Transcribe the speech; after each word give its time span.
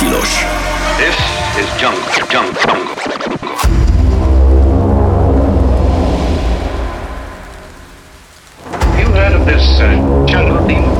This 0.00 1.14
is 1.58 1.68
jungle, 1.78 2.00
jungle, 2.30 2.54
jungle. 2.62 2.94
You 8.96 9.04
heard 9.12 9.34
of 9.34 9.44
this 9.44 9.78
uh, 9.78 10.24
jungle 10.26 10.66
demon 10.66 10.94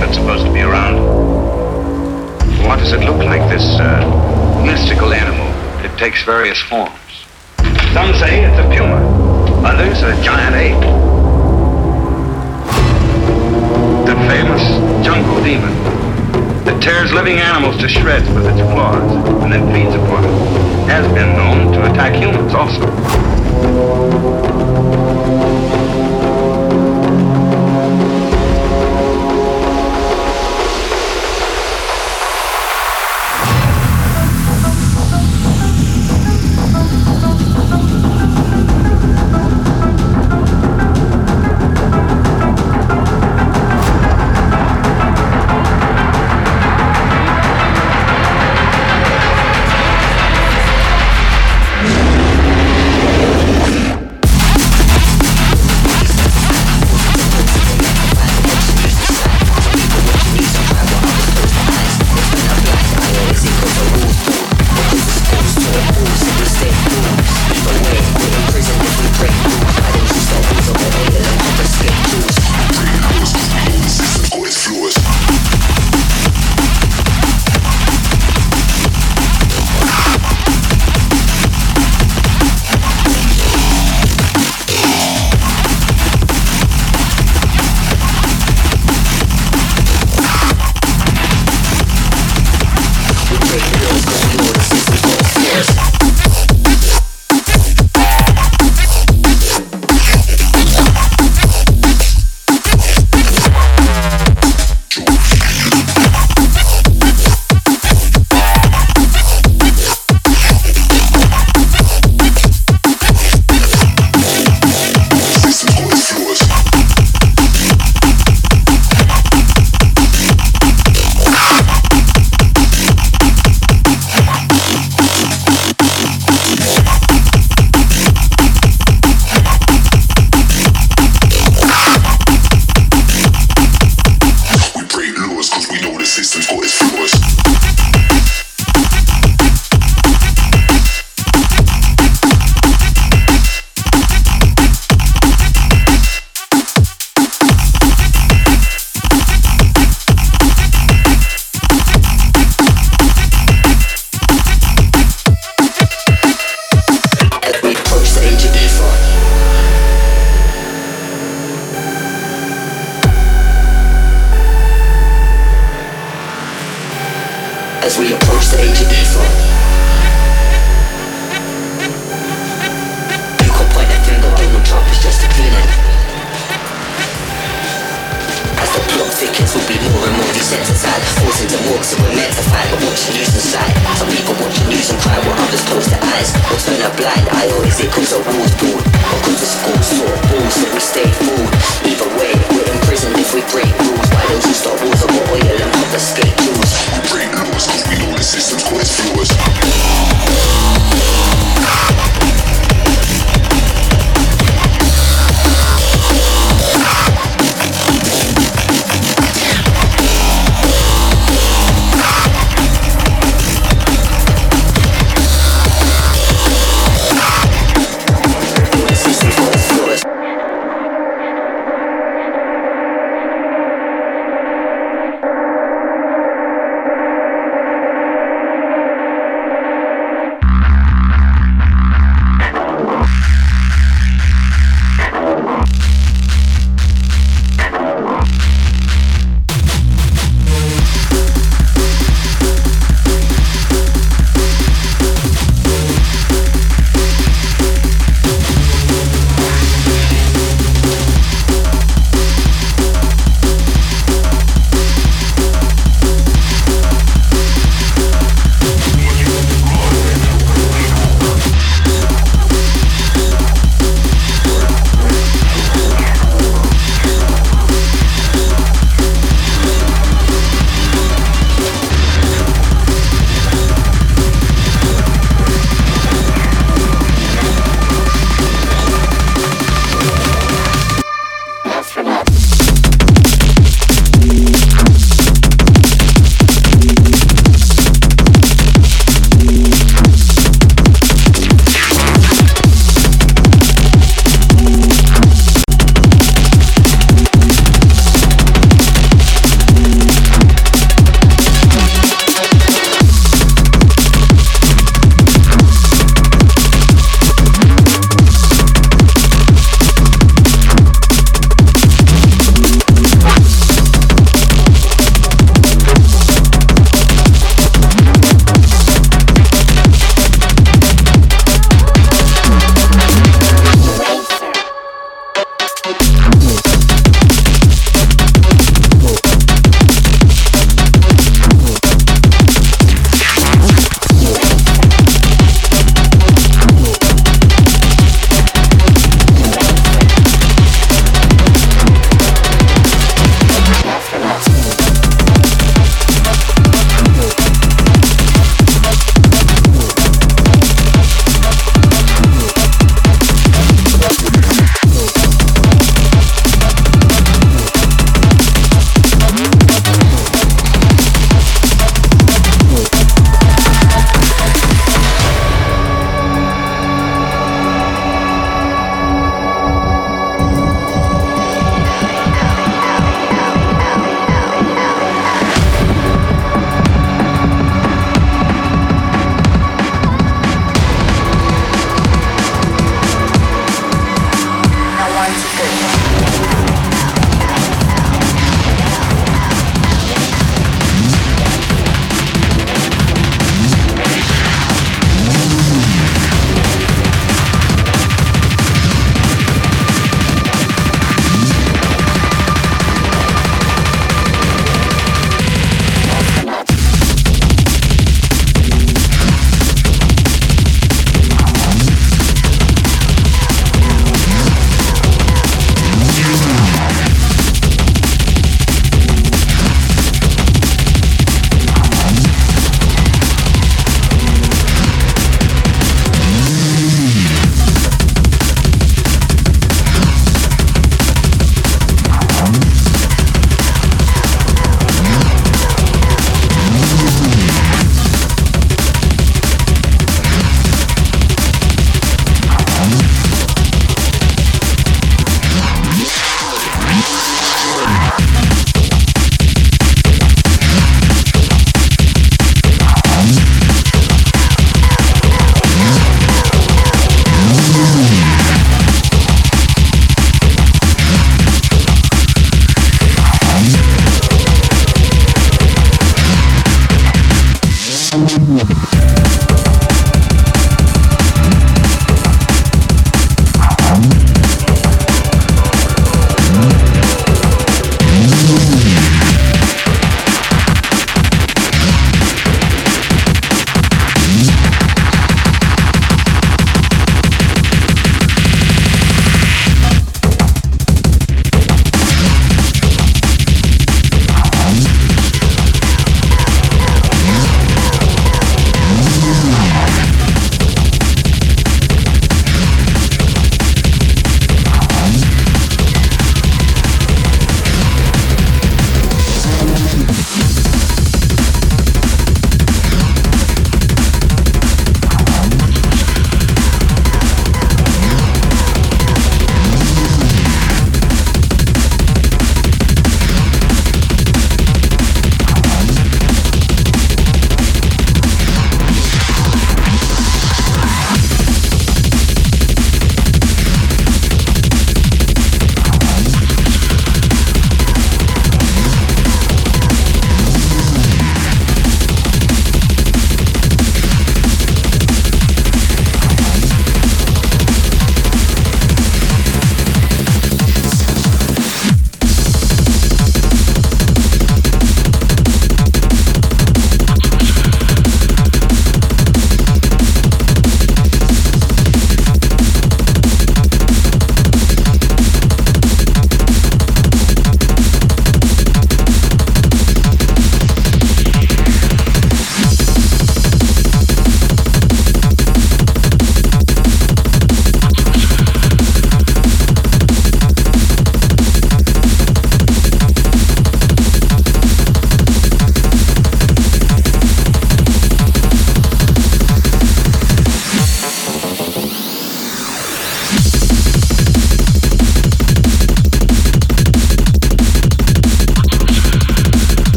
that's 0.00 0.14
supposed 0.16 0.46
to 0.46 0.52
be 0.54 0.62
around? 0.62 0.96
What 2.66 2.78
does 2.78 2.94
it 2.94 3.00
look 3.00 3.18
like, 3.18 3.46
this 3.50 3.78
uh, 3.78 4.62
mystical 4.64 5.12
animal? 5.12 5.46
It 5.84 5.94
takes 5.98 6.24
various 6.24 6.58
forms. 6.62 6.96
Some 7.92 8.14
say 8.14 8.44
it's 8.44 8.58
a 8.58 8.66
puma, 8.74 9.04
others 9.66 10.00
a 10.02 10.18
giant 10.22 10.56
ape. 10.56 10.80
The 14.06 14.14
famous 14.26 14.62
jungle 15.04 15.44
demon 15.44 15.99
that 16.70 16.80
tears 16.80 17.12
living 17.12 17.38
animals 17.38 17.76
to 17.78 17.88
shreds 17.88 18.28
with 18.30 18.46
its 18.46 18.60
claws 18.72 19.10
and 19.42 19.52
then 19.52 19.66
feeds 19.72 19.94
upon 19.94 20.22
them 20.22 20.88
has 20.88 21.04
been 21.12 21.34
known 21.36 21.72
to 21.72 21.90
attack 21.90 22.14
humans 22.14 22.54
also. 22.54 24.39